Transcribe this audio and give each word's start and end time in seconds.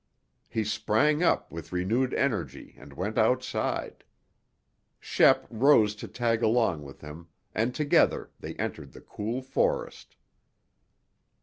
He 0.49 0.63
sprang 0.63 1.21
up 1.21 1.51
with 1.51 1.71
renewed 1.71 2.11
energy 2.15 2.73
and 2.79 2.91
went 2.91 3.19
outside. 3.19 4.03
Shep 4.99 5.45
rose 5.51 5.93
to 5.97 6.07
tag 6.07 6.41
along 6.41 6.81
with 6.81 7.01
him 7.01 7.27
and 7.53 7.75
together 7.75 8.31
they 8.39 8.55
entered 8.55 8.93
the 8.93 9.01
cool 9.01 9.43
forest. 9.43 10.15